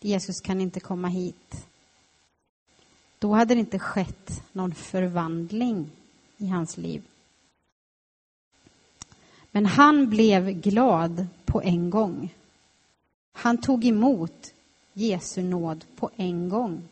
Jesus 0.00 0.40
kan 0.40 0.60
inte 0.60 0.80
komma 0.80 1.08
hit. 1.08 1.66
Då 3.18 3.32
hade 3.32 3.54
det 3.54 3.60
inte 3.60 3.78
skett 3.78 4.42
någon 4.52 4.74
förvandling 4.74 5.90
i 6.36 6.46
hans 6.46 6.76
liv. 6.76 7.02
Men 9.50 9.66
han 9.66 10.10
blev 10.10 10.50
glad 10.50 11.26
på 11.44 11.62
en 11.62 11.90
gång. 11.90 12.34
Han 13.32 13.58
tog 13.60 13.84
emot 13.84 14.52
Jesu 14.92 15.42
nåd 15.42 15.84
på 15.96 16.10
en 16.16 16.48
gång. 16.48 16.82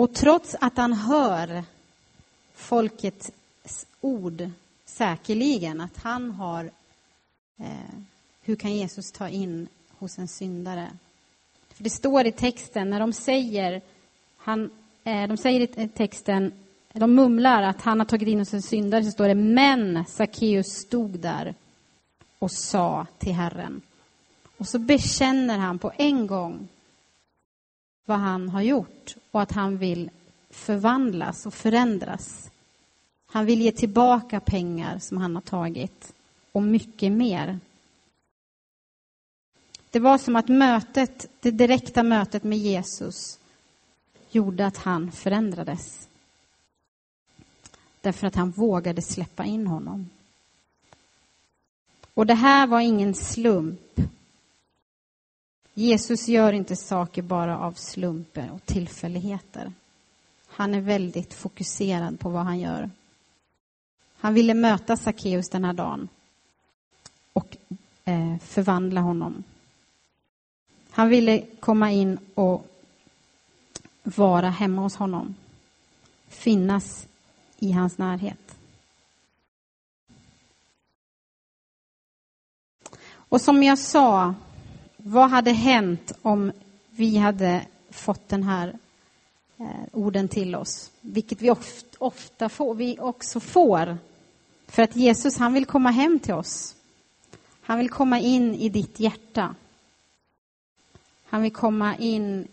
Och 0.00 0.14
trots 0.14 0.56
att 0.60 0.76
han 0.76 0.92
hör 0.92 1.64
folkets 2.54 3.30
ord 4.00 4.50
säkerligen, 4.84 5.80
att 5.80 5.96
han 5.96 6.30
har... 6.30 6.70
Eh, 7.58 7.98
hur 8.42 8.56
kan 8.56 8.76
Jesus 8.76 9.12
ta 9.12 9.28
in 9.28 9.68
hos 9.98 10.18
en 10.18 10.28
syndare? 10.28 10.90
För 11.74 11.84
det 11.84 11.90
står 11.90 12.26
i 12.26 12.32
texten, 12.32 12.90
när 12.90 13.00
de 13.00 13.12
säger, 13.12 13.82
han, 14.36 14.70
eh, 15.04 15.28
de 15.28 15.36
säger 15.36 15.80
i 15.80 15.88
texten 15.88 16.52
de 16.92 17.14
mumlar 17.14 17.62
att 17.62 17.80
han 17.80 17.98
har 18.00 18.06
tagit 18.06 18.28
in 18.28 18.38
hos 18.38 18.54
en 18.54 18.62
syndare, 18.62 19.04
så 19.04 19.10
står 19.10 19.28
det 19.28 19.34
men 19.34 20.04
Sackeus 20.04 20.66
stod 20.66 21.10
där 21.10 21.54
och 22.38 22.52
sa 22.52 23.06
till 23.18 23.32
Herren. 23.32 23.80
Och 24.56 24.68
så 24.68 24.78
bekänner 24.78 25.58
han 25.58 25.78
på 25.78 25.92
en 25.96 26.26
gång 26.26 26.68
vad 28.10 28.18
han 28.18 28.48
har 28.48 28.62
gjort 28.62 29.16
och 29.30 29.42
att 29.42 29.52
han 29.52 29.78
vill 29.78 30.10
förvandlas 30.50 31.46
och 31.46 31.54
förändras. 31.54 32.50
Han 33.26 33.46
vill 33.46 33.60
ge 33.60 33.72
tillbaka 33.72 34.40
pengar 34.40 34.98
som 34.98 35.16
han 35.16 35.34
har 35.34 35.42
tagit 35.42 36.12
och 36.52 36.62
mycket 36.62 37.12
mer. 37.12 37.58
Det 39.90 39.98
var 39.98 40.18
som 40.18 40.36
att 40.36 40.48
mötet, 40.48 41.26
det 41.40 41.50
direkta 41.50 42.02
mötet 42.02 42.44
med 42.44 42.58
Jesus 42.58 43.38
gjorde 44.30 44.66
att 44.66 44.76
han 44.76 45.12
förändrades. 45.12 46.08
Därför 48.00 48.26
att 48.26 48.34
han 48.34 48.50
vågade 48.50 49.02
släppa 49.02 49.44
in 49.44 49.66
honom. 49.66 50.10
Och 52.14 52.26
det 52.26 52.34
här 52.34 52.66
var 52.66 52.80
ingen 52.80 53.14
slump. 53.14 54.00
Jesus 55.80 56.28
gör 56.28 56.52
inte 56.52 56.76
saker 56.76 57.22
bara 57.22 57.58
av 57.58 57.72
slumper 57.72 58.50
och 58.52 58.66
tillfälligheter. 58.66 59.72
Han 60.46 60.74
är 60.74 60.80
väldigt 60.80 61.34
fokuserad 61.34 62.20
på 62.20 62.28
vad 62.28 62.42
han 62.42 62.60
gör. 62.60 62.90
Han 64.16 64.34
ville 64.34 64.54
möta 64.54 64.96
Sackeus 64.96 65.48
den 65.48 65.64
här 65.64 65.72
dagen 65.72 66.08
och 67.32 67.56
eh, 68.04 68.38
förvandla 68.38 69.00
honom. 69.00 69.44
Han 70.90 71.08
ville 71.08 71.46
komma 71.60 71.90
in 71.90 72.18
och 72.34 72.66
vara 74.02 74.50
hemma 74.50 74.82
hos 74.82 74.96
honom. 74.96 75.34
Finnas 76.28 77.06
i 77.58 77.72
hans 77.72 77.98
närhet. 77.98 78.56
Och 83.12 83.40
som 83.40 83.62
jag 83.62 83.78
sa, 83.78 84.34
vad 85.04 85.30
hade 85.30 85.50
hänt 85.50 86.12
om 86.22 86.52
vi 86.90 87.16
hade 87.16 87.66
fått 87.90 88.28
den 88.28 88.42
här 88.42 88.74
eh, 89.58 89.66
orden 89.92 90.28
till 90.28 90.54
oss? 90.54 90.90
Vilket 91.00 91.42
vi 91.42 91.54
ofta 91.98 92.48
får, 92.48 92.74
vi 92.74 92.98
också 93.00 93.40
får. 93.40 93.98
För 94.66 94.82
att 94.82 94.96
Jesus, 94.96 95.38
han 95.38 95.54
vill 95.54 95.66
komma 95.66 95.90
hem 95.90 96.18
till 96.18 96.34
oss. 96.34 96.74
Han 97.62 97.78
vill 97.78 97.90
komma 97.90 98.18
in 98.18 98.54
i 98.54 98.68
ditt 98.68 99.00
hjärta. 99.00 99.54
Han 101.24 101.42
vill 101.42 101.52
komma 101.52 101.96
in 101.96 102.48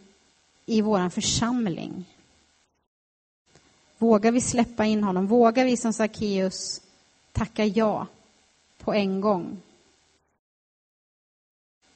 i 0.66 0.82
vår 0.82 1.10
församling. 1.10 2.06
Vågar 3.98 4.32
vi 4.32 4.42
släppa 4.42 4.86
in 4.86 5.04
honom? 5.04 5.28
Vågar 5.28 5.66
vi 5.66 5.78
som 5.78 5.94
Sackeus 5.94 6.82
tacka 7.32 7.66
ja 7.66 8.08
på 8.78 8.94
en 8.94 9.22
gång? 9.22 9.58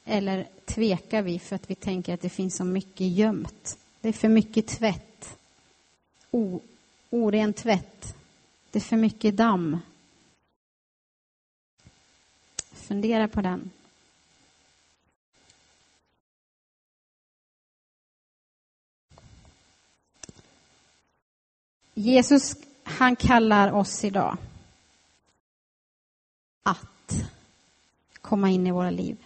Eller 0.04 0.48
tvekar 0.64 1.22
vi 1.22 1.38
för 1.38 1.56
att 1.56 1.70
vi 1.70 1.74
tänker 1.74 2.14
att 2.14 2.20
det 2.20 2.28
finns 2.28 2.56
så 2.56 2.64
mycket 2.64 3.06
gömt? 3.06 3.78
Det 4.00 4.08
är 4.08 4.12
för 4.12 4.28
mycket 4.28 4.66
tvätt. 4.66 5.38
O, 6.30 6.60
oren 7.10 7.52
tvätt. 7.52 8.16
Det 8.70 8.78
är 8.78 8.80
för 8.80 8.96
mycket 8.96 9.36
damm. 9.36 9.78
Fundera 12.72 13.28
på 13.28 13.40
den. 13.40 13.70
Jesus, 21.94 22.56
han 22.82 23.16
kallar 23.16 23.72
oss 23.72 24.04
idag 24.04 24.36
att 26.62 27.14
komma 28.20 28.50
in 28.50 28.66
i 28.66 28.70
våra 28.70 28.90
liv. 28.90 29.16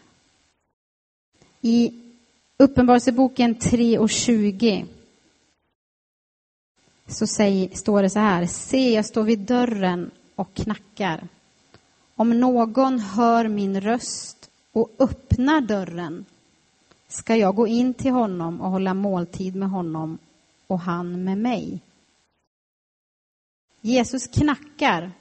I 1.67 1.93
Uppenbarelseboken 2.59 3.55
3 3.55 3.99
och 3.99 4.11
20 4.11 4.87
så 7.07 7.27
säger, 7.27 7.77
står 7.77 8.03
det 8.03 8.11
så 8.11 8.19
här. 8.19 8.47
Se, 8.47 8.95
jag 8.95 9.07
står 9.07 9.23
vid 9.23 9.39
dörren 9.39 10.11
och 10.35 10.55
knackar. 10.55 11.29
Om 12.15 12.41
någon 12.41 12.99
hör 12.99 13.49
min 13.49 13.81
röst 13.81 14.51
och 14.73 14.91
öppnar 14.99 15.61
dörren 15.61 16.25
ska 17.09 17.37
jag 17.37 17.55
gå 17.55 17.67
in 17.67 17.95
till 17.95 18.13
honom 18.13 18.61
och 18.61 18.71
hålla 18.71 18.95
måltid 18.95 19.57
med 19.57 19.71
honom 19.71 20.19
och 20.67 20.81
han 20.81 21.25
med 21.25 21.39
mig. 21.39 21.81
Jesus 23.81 24.27
knackar. 24.27 25.13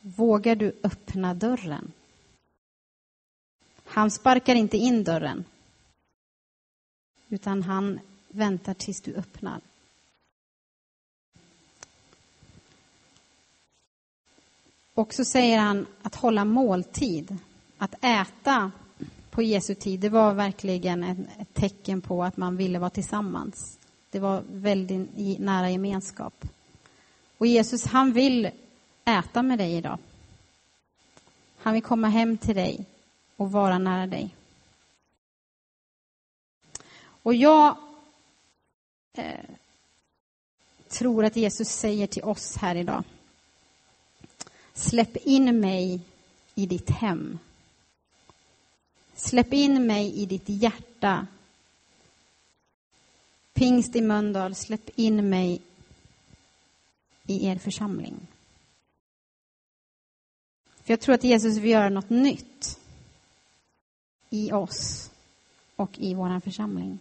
Vågar 0.00 0.56
du 0.56 0.72
öppna 0.82 1.34
dörren? 1.34 1.92
Han 3.88 4.10
sparkar 4.10 4.54
inte 4.54 4.76
in 4.76 5.04
dörren, 5.04 5.44
utan 7.28 7.62
han 7.62 8.00
väntar 8.28 8.74
tills 8.74 9.00
du 9.00 9.14
öppnar. 9.14 9.60
Och 14.94 15.14
så 15.14 15.24
säger 15.24 15.58
han 15.58 15.86
att 16.02 16.14
hålla 16.14 16.44
måltid, 16.44 17.36
att 17.78 17.94
äta 18.04 18.72
på 19.30 19.42
Jesu 19.42 19.74
tid, 19.74 20.00
det 20.00 20.08
var 20.08 20.34
verkligen 20.34 21.02
ett 21.02 21.54
tecken 21.54 22.00
på 22.00 22.24
att 22.24 22.36
man 22.36 22.56
ville 22.56 22.78
vara 22.78 22.90
tillsammans. 22.90 23.78
Det 24.10 24.18
var 24.18 24.42
väldigt 24.52 25.38
nära 25.40 25.70
gemenskap. 25.70 26.44
Och 27.38 27.46
Jesus, 27.46 27.84
han 27.86 28.12
vill 28.12 28.50
äta 29.04 29.42
med 29.42 29.58
dig 29.58 29.76
idag. 29.76 29.98
Han 31.58 31.74
vill 31.74 31.82
komma 31.82 32.08
hem 32.08 32.38
till 32.38 32.54
dig 32.54 32.86
och 33.38 33.52
vara 33.52 33.78
nära 33.78 34.06
dig. 34.06 34.34
Och 37.22 37.34
jag 37.34 37.76
eh, 39.12 39.50
tror 40.88 41.24
att 41.24 41.36
Jesus 41.36 41.68
säger 41.68 42.06
till 42.06 42.22
oss 42.22 42.56
här 42.56 42.74
idag. 42.74 43.04
Släpp 44.74 45.16
in 45.16 45.60
mig 45.60 46.00
i 46.54 46.66
ditt 46.66 46.90
hem. 46.90 47.38
Släpp 49.14 49.52
in 49.52 49.86
mig 49.86 50.14
i 50.14 50.26
ditt 50.26 50.48
hjärta. 50.48 51.26
Pingst 53.52 53.96
i 53.96 54.00
Mölndal, 54.00 54.54
släpp 54.54 54.90
in 54.94 55.28
mig 55.28 55.62
i 57.26 57.46
er 57.46 57.58
församling. 57.58 58.26
För 60.82 60.92
jag 60.92 61.00
tror 61.00 61.14
att 61.14 61.24
Jesus 61.24 61.56
vill 61.56 61.70
göra 61.70 61.88
något 61.88 62.10
nytt 62.10 62.77
i 64.30 64.52
oss 64.52 65.10
och 65.76 65.98
i 65.98 66.14
vår 66.14 66.40
församling. 66.40 66.98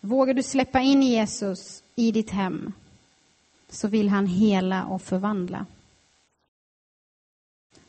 Vågar 0.00 0.34
du 0.34 0.42
släppa 0.42 0.80
in 0.80 1.02
Jesus 1.02 1.82
i 1.94 2.12
ditt 2.12 2.30
hem 2.30 2.72
så 3.68 3.88
vill 3.88 4.08
han 4.08 4.26
hela 4.26 4.84
och 4.84 5.02
förvandla. 5.02 5.66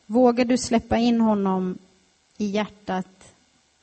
Vågar 0.06 0.44
du 0.44 0.58
släppa 0.58 0.98
in 0.98 1.20
honom 1.20 1.78
i 2.36 2.46
hjärtat 2.46 3.34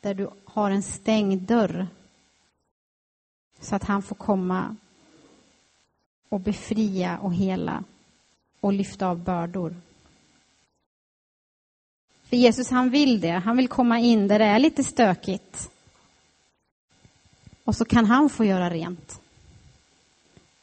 där 0.02 0.14
du 0.14 0.30
har 0.46 0.72
en 0.72 0.84
stängd 0.84 1.42
dörr 1.42 1.88
så 3.60 3.76
att 3.76 3.84
han 3.84 4.04
får 4.04 4.16
komma 4.16 4.76
och 6.30 6.40
befria 6.40 7.20
och 7.20 7.34
hela 7.34 7.84
och 8.62 8.74
lyfta 8.74 9.08
av 9.08 9.24
bördor. 9.24 9.76
För 12.24 12.38
Jesus 12.38 12.70
han 12.70 12.90
vill 12.90 13.22
det. 13.22 13.32
Han 13.32 13.58
vill 13.58 13.68
komma 13.68 14.00
in 14.00 14.28
där 14.28 14.40
det 14.40 14.46
är 14.46 14.60
lite 14.60 14.84
stökigt. 14.84 15.70
Och 17.64 17.76
så 17.76 17.86
kan 17.86 18.06
han 18.06 18.30
få 18.30 18.46
göra 18.46 18.70
rent. 18.70 19.22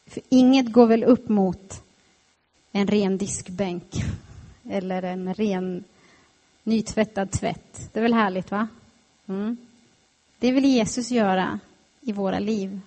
För 0.06 0.22
inget 0.28 0.72
går 0.72 0.86
väl 0.86 1.04
upp 1.04 1.28
mot 1.28 1.82
en 2.72 2.86
ren 2.86 3.18
diskbänk 3.18 4.04
eller 4.70 5.02
en 5.02 5.34
ren 5.34 5.84
nytvättad 6.62 7.30
tvätt. 7.30 7.90
Det 7.92 8.00
är 8.00 8.02
väl 8.02 8.14
härligt, 8.14 8.50
va? 8.50 8.68
Mm. 9.26 9.56
Det 10.38 10.52
vill 10.52 10.64
Jesus 10.64 11.10
göra 11.10 11.60
i 12.00 12.12
våra 12.12 12.38
liv, 12.38 12.80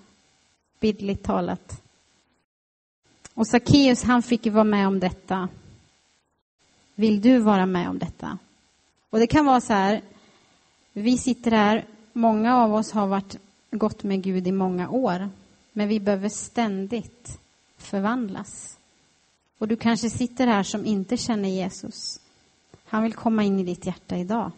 bildligt 0.79 1.23
talat. 1.23 1.81
Och 3.33 3.47
Sackeus, 3.47 4.03
han 4.03 4.23
fick 4.23 4.45
ju 4.45 4.51
vara 4.51 4.63
med 4.63 4.87
om 4.87 4.99
detta. 4.99 5.49
Vill 6.95 7.21
du 7.21 7.37
vara 7.39 7.65
med 7.65 7.89
om 7.89 7.99
detta? 7.99 8.37
Och 9.09 9.19
det 9.19 9.27
kan 9.27 9.45
vara 9.45 9.61
så 9.61 9.73
här, 9.73 10.01
vi 10.93 11.17
sitter 11.17 11.51
här, 11.51 11.85
många 12.13 12.57
av 12.57 12.73
oss 12.73 12.91
har 12.91 13.07
varit 13.07 13.37
gått 13.71 14.03
med 14.03 14.23
Gud 14.23 14.47
i 14.47 14.51
många 14.51 14.89
år, 14.89 15.29
men 15.73 15.87
vi 15.87 15.99
behöver 15.99 16.29
ständigt 16.29 17.39
förvandlas. 17.77 18.77
Och 19.57 19.67
du 19.67 19.75
kanske 19.75 20.09
sitter 20.09 20.47
här 20.47 20.63
som 20.63 20.85
inte 20.85 21.17
känner 21.17 21.49
Jesus. 21.49 22.19
Han 22.85 23.03
vill 23.03 23.13
komma 23.13 23.43
in 23.43 23.59
i 23.59 23.63
ditt 23.63 23.85
hjärta 23.85 24.17
idag. 24.17 24.51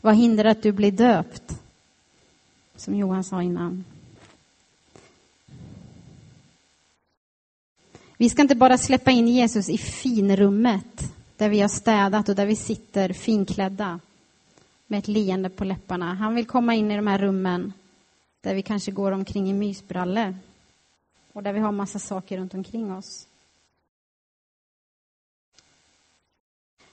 Vad 0.00 0.16
hindrar 0.16 0.50
att 0.50 0.62
du 0.62 0.72
blir 0.72 0.92
döpt? 0.92 1.62
Som 2.76 2.94
Johan 2.94 3.24
sa 3.24 3.42
innan. 3.42 3.84
Vi 8.20 8.30
ska 8.30 8.42
inte 8.42 8.54
bara 8.54 8.78
släppa 8.78 9.10
in 9.10 9.28
Jesus 9.28 9.68
i 9.68 9.78
finrummet 9.78 11.12
där 11.36 11.48
vi 11.48 11.60
har 11.60 11.68
städat 11.68 12.28
och 12.28 12.34
där 12.34 12.46
vi 12.46 12.56
sitter 12.56 13.12
finklädda 13.12 14.00
med 14.86 14.98
ett 14.98 15.08
leende 15.08 15.50
på 15.50 15.64
läpparna. 15.64 16.14
Han 16.14 16.34
vill 16.34 16.46
komma 16.46 16.74
in 16.74 16.90
i 16.90 16.96
de 16.96 17.06
här 17.06 17.18
rummen 17.18 17.72
där 18.40 18.54
vi 18.54 18.62
kanske 18.62 18.90
går 18.90 19.12
omkring 19.12 19.50
i 19.50 19.52
mysbrallor 19.52 20.36
och 21.32 21.42
där 21.42 21.52
vi 21.52 21.60
har 21.60 21.72
massa 21.72 21.98
saker 21.98 22.38
runt 22.38 22.54
omkring 22.54 22.92
oss. 22.92 23.26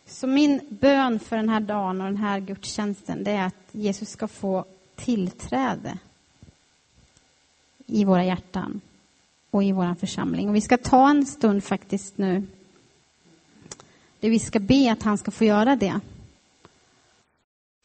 Så 0.05 0.27
min 0.27 0.61
bön 0.69 1.19
för 1.19 1.35
den 1.35 1.49
här 1.49 1.59
dagen 1.59 2.01
och 2.01 2.07
den 2.07 2.17
här 2.17 2.39
gudstjänsten 2.39 3.23
det 3.23 3.31
är 3.31 3.45
att 3.45 3.67
Jesus 3.71 4.09
ska 4.09 4.27
få 4.27 4.65
tillträde 4.95 5.97
i 7.85 8.03
våra 8.03 8.25
hjärtan 8.25 8.81
och 9.57 9.63
i 9.63 9.71
vår 9.71 9.95
församling. 9.95 10.49
Och 10.49 10.55
vi 10.55 10.61
ska 10.61 10.77
ta 10.77 11.09
en 11.09 11.25
stund 11.25 11.63
faktiskt 11.63 12.17
nu 12.17 12.47
där 14.19 14.29
vi 14.29 14.39
ska 14.39 14.59
be 14.59 14.91
att 14.91 15.03
han 15.03 15.17
ska 15.17 15.31
få 15.31 15.43
göra 15.43 15.75
det. 15.75 15.99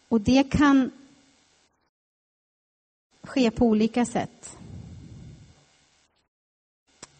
Och 0.08 0.20
det 0.20 0.50
kan 0.50 0.90
ske 3.22 3.50
på 3.50 3.66
olika 3.66 4.06
sätt. 4.06 4.56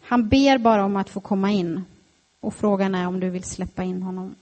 Han 0.01 0.29
ber 0.29 0.57
bara 0.57 0.85
om 0.85 0.95
att 0.95 1.09
få 1.09 1.19
komma 1.19 1.51
in 1.51 1.85
och 2.39 2.53
frågan 2.53 2.95
är 2.95 3.07
om 3.07 3.19
du 3.19 3.29
vill 3.29 3.43
släppa 3.43 3.83
in 3.83 4.03
honom. 4.03 4.35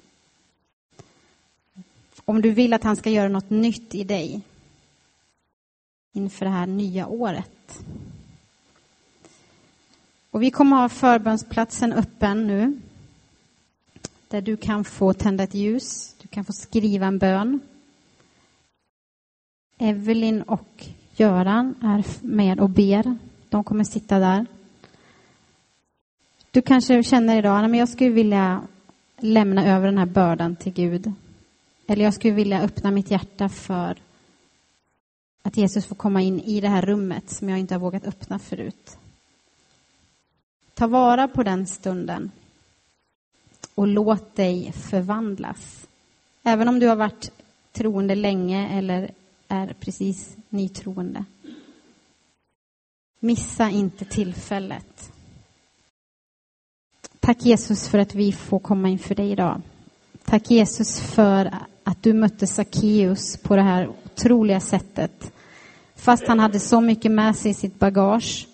Om 2.25 2.41
du 2.41 2.51
vill 2.51 2.73
att 2.73 2.83
han 2.83 2.95
ska 2.95 3.09
göra 3.09 3.29
något 3.29 3.49
nytt 3.49 3.95
i 3.95 4.03
dig 4.03 4.41
inför 6.11 6.45
det 6.45 6.51
här 6.51 6.67
nya 6.67 7.07
året. 7.07 7.83
Och 10.31 10.41
vi 10.41 10.51
kommer 10.51 10.77
ha 10.77 10.89
förbönsplatsen 10.89 11.93
öppen 11.93 12.47
nu. 12.47 12.79
Där 14.27 14.41
du 14.41 14.57
kan 14.57 14.83
få 14.83 15.13
tända 15.13 15.43
ett 15.43 15.53
ljus, 15.53 16.15
du 16.21 16.27
kan 16.27 16.45
få 16.45 16.53
skriva 16.53 17.05
en 17.05 17.17
bön. 17.17 17.59
Evelyn 19.77 20.41
och 20.41 20.85
Göran 21.15 21.75
är 21.81 22.25
med 22.25 22.59
och 22.59 22.69
ber. 22.69 23.17
De 23.49 23.63
kommer 23.63 23.83
sitta 23.83 24.19
där. 24.19 24.45
Du 26.51 26.61
kanske 26.61 27.03
känner 27.03 27.37
idag 27.37 27.65
att 27.65 27.77
jag 27.77 27.89
skulle 27.89 28.09
vilja 28.09 28.61
lämna 29.17 29.65
över 29.65 29.85
den 29.85 29.97
här 29.97 30.05
bördan 30.05 30.55
till 30.55 30.73
Gud. 30.73 31.13
Eller 31.87 32.03
jag 32.03 32.13
skulle 32.13 32.33
vilja 32.33 32.61
öppna 32.61 32.91
mitt 32.91 33.11
hjärta 33.11 33.49
för 33.49 33.97
att 35.41 35.57
Jesus 35.57 35.85
får 35.85 35.95
komma 35.95 36.21
in 36.21 36.39
i 36.39 36.61
det 36.61 36.67
här 36.67 36.81
rummet 36.81 37.29
som 37.29 37.49
jag 37.49 37.59
inte 37.59 37.73
har 37.73 37.79
vågat 37.79 38.07
öppna 38.07 38.39
förut. 38.39 38.97
Ta 40.81 40.87
vara 40.87 41.27
på 41.27 41.43
den 41.43 41.67
stunden 41.67 42.31
och 43.75 43.87
låt 43.87 44.35
dig 44.35 44.71
förvandlas. 44.71 45.87
Även 46.43 46.67
om 46.67 46.79
du 46.79 46.87
har 46.87 46.95
varit 46.95 47.31
troende 47.71 48.15
länge 48.15 48.77
eller 48.77 49.11
är 49.47 49.75
precis 49.79 50.37
nytroende. 50.49 51.25
Missa 53.19 53.69
inte 53.69 54.05
tillfället. 54.05 55.11
Tack 57.19 57.45
Jesus 57.45 57.89
för 57.89 57.97
att 57.97 58.15
vi 58.15 58.31
får 58.31 58.59
komma 58.59 58.89
inför 58.89 59.15
dig 59.15 59.31
idag. 59.31 59.61
Tack 60.25 60.51
Jesus 60.51 60.99
för 60.99 61.51
att 61.83 62.03
du 62.03 62.13
mötte 62.13 62.47
Sackeus 62.47 63.37
på 63.37 63.55
det 63.55 63.63
här 63.63 63.87
otroliga 63.87 64.59
sättet. 64.59 65.31
Fast 65.95 66.27
han 66.27 66.39
hade 66.39 66.59
så 66.59 66.81
mycket 66.81 67.11
med 67.11 67.35
sig 67.35 67.51
i 67.51 67.53
sitt 67.53 67.79
bagage 67.79 68.47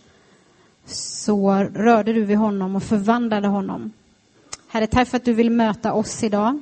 så 0.88 1.54
rörde 1.54 2.13
du 2.13 2.26
vid 2.26 2.38
honom 2.38 2.76
och 2.76 2.84
förvandlade 2.84 3.47
honom. 3.47 3.91
Herre, 4.67 4.88
tack 4.88 5.08
för 5.08 5.17
att 5.17 5.26
du 5.26 5.34
vill 5.34 5.50
möta 5.52 5.93
oss 5.93 6.23
idag. 6.23 6.60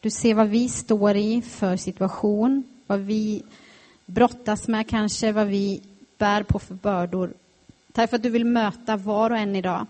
Du 0.00 0.10
ser 0.10 0.34
vad 0.34 0.48
vi 0.48 0.68
står 0.68 1.16
i 1.16 1.42
för 1.42 1.76
situation, 1.76 2.64
vad 2.86 3.00
vi 3.00 3.42
brottas 4.06 4.68
med 4.68 4.88
kanske, 4.88 5.32
vad 5.32 5.46
vi 5.46 5.82
bär 6.18 6.42
på 6.42 6.58
för 6.58 6.74
bördor. 6.74 7.32
Tack 7.92 8.10
för 8.10 8.16
att 8.16 8.22
du 8.22 8.30
vill 8.30 8.44
möta 8.44 8.96
var 8.96 9.30
och 9.30 9.36
en 9.36 9.56
idag. 9.56 9.86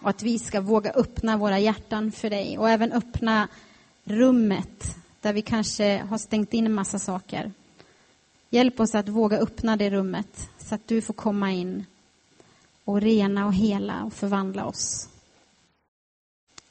Och 0.00 0.10
att 0.10 0.22
vi 0.22 0.38
ska 0.38 0.60
våga 0.60 0.90
öppna 0.90 1.36
våra 1.36 1.58
hjärtan 1.58 2.12
för 2.12 2.30
dig 2.30 2.58
och 2.58 2.70
även 2.70 2.92
öppna 2.92 3.48
rummet 4.04 4.96
där 5.20 5.32
vi 5.32 5.42
kanske 5.42 5.98
har 5.98 6.18
stängt 6.18 6.54
in 6.54 6.66
en 6.66 6.74
massa 6.74 6.98
saker. 6.98 7.52
Hjälp 8.50 8.80
oss 8.80 8.94
att 8.94 9.08
våga 9.08 9.38
öppna 9.38 9.76
det 9.76 9.90
rummet 9.90 10.48
så 10.58 10.74
att 10.74 10.88
du 10.88 11.00
får 11.00 11.14
komma 11.14 11.52
in 11.52 11.86
och 12.88 13.00
rena 13.00 13.46
och 13.46 13.54
hela 13.54 14.04
och 14.04 14.12
förvandla 14.12 14.66
oss. 14.66 15.08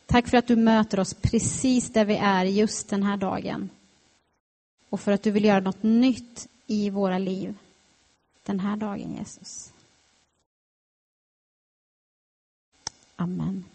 Tack 0.06 0.28
för 0.28 0.38
att 0.38 0.48
du 0.48 0.56
möter 0.56 1.00
oss 1.00 1.14
precis 1.14 1.90
där 1.90 2.06
vi 2.06 2.16
är 2.16 2.46
just 2.46 2.90
den 2.90 3.04
här 3.04 3.18
dagen. 3.18 3.70
Och 4.90 5.00
för 5.00 5.12
att 5.12 5.24
du 5.24 5.32
vill 5.32 5.46
göra 5.46 5.60
något 5.60 5.84
nytt 5.84 6.48
i 6.68 6.90
våra 6.90 7.18
liv 7.18 7.56
den 8.44 8.60
här 8.60 8.78
dagen, 8.78 9.16
Jesus. 9.18 9.74
Amen. 13.16 13.66